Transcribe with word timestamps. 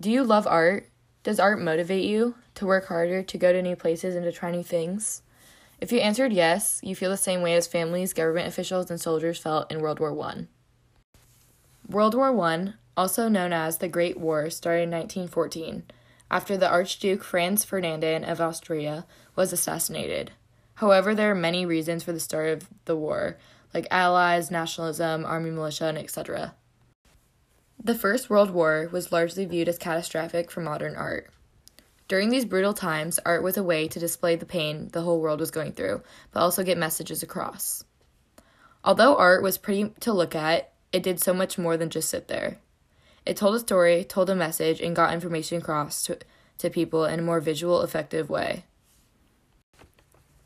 Do 0.00 0.10
you 0.10 0.24
love 0.24 0.46
art? 0.46 0.88
Does 1.24 1.38
art 1.38 1.60
motivate 1.60 2.04
you 2.04 2.36
to 2.54 2.64
work 2.64 2.86
harder, 2.86 3.22
to 3.22 3.38
go 3.38 3.52
to 3.52 3.60
new 3.60 3.76
places, 3.76 4.14
and 4.14 4.24
to 4.24 4.32
try 4.32 4.50
new 4.50 4.62
things? 4.62 5.20
If 5.78 5.92
you 5.92 5.98
answered 5.98 6.32
yes, 6.32 6.80
you 6.82 6.96
feel 6.96 7.10
the 7.10 7.18
same 7.18 7.42
way 7.42 7.54
as 7.54 7.66
families, 7.66 8.14
government 8.14 8.48
officials, 8.48 8.90
and 8.90 8.98
soldiers 8.98 9.38
felt 9.38 9.70
in 9.70 9.80
World 9.80 10.00
War 10.00 10.18
I. 10.22 10.46
World 11.86 12.14
War 12.14 12.34
I, 12.46 12.72
also 12.96 13.28
known 13.28 13.52
as 13.52 13.76
the 13.76 13.88
Great 13.88 14.18
War, 14.18 14.48
started 14.48 14.84
in 14.84 14.90
1914 14.90 15.82
after 16.30 16.56
the 16.56 16.70
Archduke 16.70 17.22
Franz 17.22 17.64
Ferdinand 17.64 18.24
of 18.24 18.40
Austria 18.40 19.04
was 19.36 19.52
assassinated. 19.52 20.30
However, 20.76 21.14
there 21.14 21.30
are 21.32 21.34
many 21.34 21.66
reasons 21.66 22.04
for 22.04 22.12
the 22.12 22.20
start 22.20 22.48
of 22.48 22.68
the 22.86 22.96
war, 22.96 23.36
like 23.74 23.86
allies, 23.90 24.50
nationalism, 24.50 25.26
army 25.26 25.50
militia, 25.50 25.86
and 25.86 25.98
etc. 25.98 26.54
The 27.82 27.94
First 27.94 28.28
World 28.28 28.50
War 28.50 28.90
was 28.92 29.10
largely 29.10 29.46
viewed 29.46 29.66
as 29.66 29.78
catastrophic 29.78 30.50
for 30.50 30.60
modern 30.60 30.94
art. 30.96 31.30
During 32.08 32.28
these 32.28 32.44
brutal 32.44 32.74
times, 32.74 33.18
art 33.24 33.42
was 33.42 33.56
a 33.56 33.62
way 33.62 33.88
to 33.88 33.98
display 33.98 34.36
the 34.36 34.44
pain 34.44 34.88
the 34.88 35.00
whole 35.00 35.18
world 35.18 35.40
was 35.40 35.50
going 35.50 35.72
through, 35.72 36.02
but 36.30 36.40
also 36.40 36.62
get 36.62 36.76
messages 36.76 37.22
across. 37.22 37.82
Although 38.84 39.16
art 39.16 39.42
was 39.42 39.56
pretty 39.56 39.94
to 40.00 40.12
look 40.12 40.34
at, 40.34 40.72
it 40.92 41.02
did 41.02 41.20
so 41.20 41.32
much 41.32 41.56
more 41.56 41.78
than 41.78 41.88
just 41.88 42.10
sit 42.10 42.28
there. 42.28 42.58
It 43.24 43.38
told 43.38 43.54
a 43.54 43.60
story, 43.60 44.04
told 44.04 44.28
a 44.28 44.34
message, 44.34 44.82
and 44.82 44.94
got 44.94 45.14
information 45.14 45.56
across 45.56 46.02
to, 46.02 46.18
to 46.58 46.68
people 46.68 47.06
in 47.06 47.20
a 47.20 47.22
more 47.22 47.40
visual, 47.40 47.80
effective 47.80 48.28
way. 48.28 48.64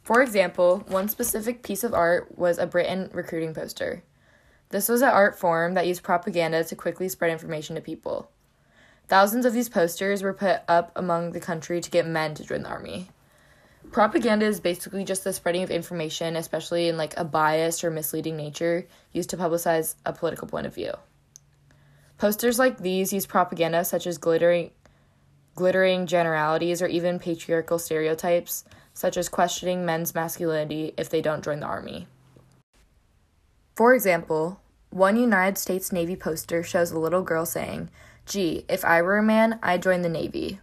For 0.05 0.23
example, 0.23 0.85
one 0.87 1.09
specific 1.09 1.65
piece 1.65 1.83
of 1.83 1.95
art 1.95 2.39
was 2.39 2.59
a 2.59 2.67
Britain 2.69 3.11
recruiting 3.13 3.55
poster. 3.55 4.05
This 4.75 4.89
was 4.89 5.03
an 5.03 5.11
art 5.11 5.39
form 5.39 5.75
that 5.75 5.87
used 5.87 6.03
propaganda 6.03 6.65
to 6.65 6.75
quickly 6.75 7.09
spread 7.09 7.31
information 7.31 7.77
to 7.77 7.81
people. 7.81 8.29
Thousands 9.07 9.47
of 9.47 9.53
these 9.53 9.69
posters 9.69 10.21
were 10.21 10.35
put 10.35 10.63
up 10.67 10.91
among 10.97 11.31
the 11.31 11.39
country 11.39 11.81
to 11.81 11.91
get 11.93 12.09
men 12.09 12.35
to 12.35 12.43
join 12.43 12.65
the 12.65 12.71
army. 12.71 13.09
Propaganda 13.93 14.47
is 14.47 14.59
basically 14.59 15.05
just 15.05 15.23
the 15.23 15.33
spreading 15.33 15.63
of 15.63 15.71
information, 15.71 16.35
especially 16.35 16.89
in 16.89 16.97
like 16.97 17.17
a 17.17 17.23
biased 17.23 17.85
or 17.85 17.91
misleading 17.93 18.37
nature, 18.37 18.89
used 19.13 19.31
to 19.31 19.37
publicize 19.37 19.95
a 20.05 20.13
political 20.13 20.49
point 20.49 20.67
of 20.67 20.75
view. 20.75 20.93
Posters 22.19 22.59
like 22.59 22.79
these 22.79 23.13
use 23.13 23.27
propaganda 23.27 23.85
such 23.85 24.09
as 24.09 24.19
glittering 24.19 24.73
glittering 25.55 26.05
generalities 26.09 26.83
or 26.83 26.89
even 26.89 27.21
patriarchal 27.21 27.79
stereotypes, 27.79 28.65
such 28.93 29.17
as 29.17 29.29
questioning 29.29 29.87
men's 29.87 30.17
masculinity 30.17 30.93
if 30.97 31.09
they 31.09 31.23
don't 31.23 31.45
join 31.45 31.61
the 31.61 31.67
army. 31.67 32.09
For 33.77 33.95
example, 33.95 34.61
one 34.95 35.17
United 35.17 35.59
States 35.59 35.91
Navy 35.91 36.15
poster 36.15 36.63
shows 36.63 36.93
a 36.93 36.99
little 37.01 37.23
girl 37.23 37.45
saying, 37.45 37.91
Gee, 38.27 38.65
if 38.69 38.85
I 38.85 39.03
were 39.03 39.19
a 39.19 39.25
man, 39.25 39.59
I'd 39.61 39.83
join 39.83 40.03
the 40.03 40.09
Navy. 40.09 40.61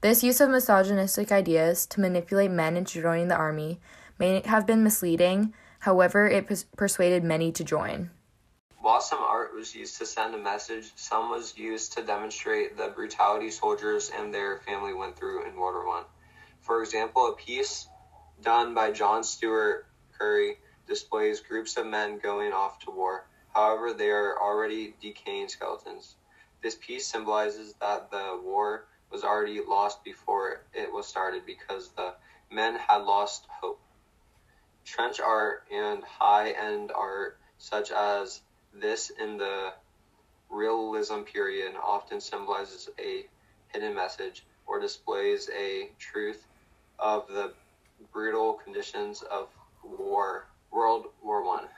This 0.00 0.24
use 0.24 0.40
of 0.40 0.48
misogynistic 0.48 1.30
ideas 1.30 1.84
to 1.88 2.00
manipulate 2.00 2.50
men 2.50 2.78
into 2.78 3.02
joining 3.02 3.28
the 3.28 3.36
Army 3.36 3.78
may 4.18 4.40
have 4.46 4.66
been 4.66 4.82
misleading, 4.82 5.52
however, 5.80 6.26
it 6.26 6.46
pers- 6.46 6.64
persuaded 6.78 7.24
many 7.24 7.52
to 7.52 7.62
join. 7.62 8.08
While 8.78 9.02
some 9.02 9.20
art 9.20 9.54
was 9.54 9.74
used 9.74 9.98
to 9.98 10.06
send 10.06 10.34
a 10.34 10.38
message, 10.38 10.92
some 10.96 11.28
was 11.28 11.58
used 11.58 11.92
to 11.92 12.02
demonstrate 12.02 12.78
the 12.78 12.88
brutality 12.88 13.50
soldiers 13.50 14.10
and 14.18 14.32
their 14.32 14.60
family 14.60 14.94
went 14.94 15.14
through 15.14 15.46
in 15.46 15.56
World 15.56 15.84
War 15.84 15.98
I. 15.98 16.04
For 16.62 16.82
example, 16.82 17.28
a 17.28 17.36
piece 17.36 17.86
done 18.40 18.72
by 18.72 18.92
John 18.92 19.20
Steuart 19.20 19.84
Curry 20.18 20.56
displays 20.86 21.40
groups 21.40 21.76
of 21.76 21.86
men 21.86 22.18
going 22.18 22.52
off 22.52 22.78
to 22.80 22.90
war. 22.90 23.26
However, 23.54 23.92
they 23.92 24.10
are 24.10 24.40
already 24.40 24.94
decaying 25.00 25.48
skeletons. 25.48 26.16
This 26.62 26.76
piece 26.76 27.06
symbolizes 27.06 27.74
that 27.80 28.10
the 28.10 28.40
war 28.42 28.86
was 29.10 29.24
already 29.24 29.60
lost 29.60 30.04
before 30.04 30.62
it 30.72 30.92
was 30.92 31.06
started 31.06 31.46
because 31.46 31.88
the 31.90 32.14
men 32.50 32.76
had 32.76 33.04
lost 33.04 33.46
hope. 33.48 33.80
Trench 34.84 35.20
art 35.20 35.64
and 35.72 36.02
high 36.04 36.50
end 36.50 36.92
art, 36.92 37.38
such 37.58 37.90
as 37.90 38.40
this 38.72 39.10
in 39.10 39.36
the 39.36 39.72
realism 40.48 41.20
period, 41.20 41.74
often 41.82 42.20
symbolizes 42.20 42.88
a 42.98 43.26
hidden 43.68 43.94
message 43.94 44.44
or 44.66 44.80
displays 44.80 45.48
a 45.56 45.90
truth 45.98 46.46
of 46.98 47.26
the 47.28 47.52
brutal 48.12 48.54
conditions 48.54 49.22
of 49.22 49.48
war 49.82 50.46
World 50.76 51.08
War 51.24 51.40
One. 51.40 51.72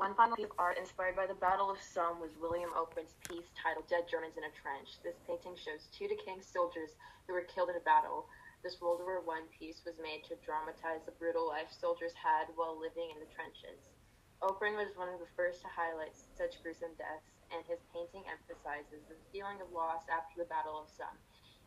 One 0.00 0.16
final 0.16 0.32
piece 0.32 0.48
of 0.48 0.56
art 0.56 0.80
inspired 0.80 1.12
by 1.12 1.28
the 1.28 1.36
Battle 1.36 1.68
of 1.68 1.76
Somme 1.76 2.24
was 2.24 2.32
William 2.40 2.72
Orpen's 2.72 3.12
piece 3.28 3.52
titled 3.52 3.84
Dead 3.84 4.08
Germans 4.08 4.40
in 4.40 4.48
a 4.48 4.56
Trench. 4.56 4.96
This 5.04 5.20
painting 5.28 5.60
shows 5.60 5.92
two 5.92 6.08
decaying 6.08 6.40
soldiers 6.40 6.96
who 7.28 7.36
were 7.36 7.44
killed 7.52 7.68
in 7.68 7.76
a 7.76 7.84
battle. 7.84 8.24
This 8.64 8.80
World 8.80 9.04
War 9.04 9.20
I 9.28 9.44
piece 9.52 9.84
was 9.84 10.00
made 10.00 10.24
to 10.32 10.40
dramatize 10.40 11.04
the 11.04 11.12
brutal 11.20 11.44
life 11.44 11.68
soldiers 11.68 12.16
had 12.16 12.48
while 12.56 12.80
living 12.80 13.12
in 13.12 13.20
the 13.20 13.28
trenches. 13.28 13.92
Orpen 14.40 14.80
was 14.80 14.96
one 14.96 15.12
of 15.12 15.20
the 15.20 15.28
first 15.36 15.60
to 15.68 15.68
highlight 15.68 16.16
such 16.16 16.64
gruesome 16.64 16.96
deaths, 16.96 17.28
and 17.52 17.60
his 17.68 17.84
painting 17.92 18.24
emphasizes 18.24 19.04
the 19.04 19.20
feeling 19.36 19.60
of 19.60 19.68
loss 19.68 20.08
after 20.08 20.40
the 20.40 20.48
Battle 20.48 20.80
of 20.80 20.88
Somme. 20.88 21.20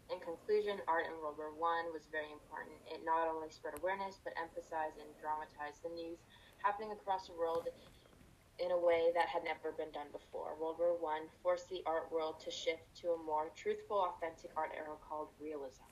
In 0.09 0.19
conclusion, 0.25 0.81
art 0.89 1.05
in 1.05 1.13
World 1.21 1.37
War 1.37 1.53
I 1.53 1.89
was 1.93 2.09
very 2.09 2.31
important. 2.33 2.81
It 2.89 3.05
not 3.05 3.29
only 3.29 3.49
spread 3.49 3.77
awareness, 3.77 4.17
but 4.23 4.33
emphasized 4.41 4.97
and 4.97 5.13
dramatized 5.21 5.85
the 5.85 5.93
news 5.93 6.17
happening 6.65 6.91
across 6.91 7.27
the 7.27 7.37
world 7.37 7.69
in 8.57 8.71
a 8.71 8.77
way 8.77 9.11
that 9.13 9.29
had 9.29 9.45
never 9.45 9.71
been 9.71 9.91
done 9.93 10.09
before. 10.11 10.57
World 10.57 10.81
War 10.81 10.97
I 11.13 11.29
forced 11.43 11.69
the 11.69 11.83
art 11.85 12.11
world 12.11 12.41
to 12.41 12.51
shift 12.51 12.89
to 13.01 13.13
a 13.13 13.23
more 13.23 13.53
truthful, 13.55 14.01
authentic 14.01 14.51
art 14.57 14.71
era 14.75 14.97
called 15.07 15.29
realism. 15.39 15.85